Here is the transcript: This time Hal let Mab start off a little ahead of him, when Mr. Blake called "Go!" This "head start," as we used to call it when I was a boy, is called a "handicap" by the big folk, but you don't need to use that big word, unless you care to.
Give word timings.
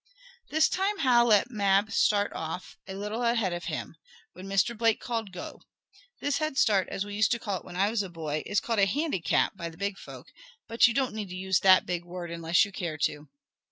This 0.49 0.67
time 0.67 0.97
Hal 0.97 1.25
let 1.25 1.51
Mab 1.51 1.91
start 1.91 2.33
off 2.33 2.75
a 2.87 2.95
little 2.95 3.21
ahead 3.21 3.53
of 3.53 3.65
him, 3.65 3.97
when 4.33 4.47
Mr. 4.47 4.75
Blake 4.75 4.99
called 4.99 5.31
"Go!" 5.31 5.61
This 6.19 6.39
"head 6.39 6.57
start," 6.57 6.89
as 6.89 7.05
we 7.05 7.13
used 7.13 7.29
to 7.33 7.37
call 7.37 7.59
it 7.59 7.63
when 7.65 7.75
I 7.75 7.91
was 7.91 8.01
a 8.01 8.09
boy, 8.09 8.41
is 8.47 8.59
called 8.59 8.79
a 8.79 8.87
"handicap" 8.87 9.55
by 9.55 9.69
the 9.69 9.77
big 9.77 9.99
folk, 9.99 10.25
but 10.67 10.87
you 10.87 10.95
don't 10.95 11.13
need 11.13 11.29
to 11.29 11.35
use 11.35 11.59
that 11.59 11.85
big 11.85 12.03
word, 12.03 12.31
unless 12.31 12.65
you 12.65 12.71
care 12.71 12.97
to. 12.97 13.27